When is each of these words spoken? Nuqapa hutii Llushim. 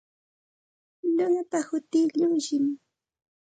Nuqapa 1.15 1.59
hutii 1.67 2.11
Llushim. 2.19 2.65